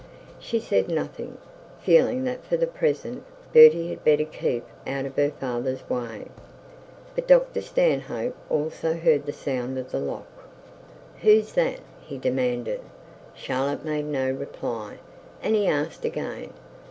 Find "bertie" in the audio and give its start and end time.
3.53-3.89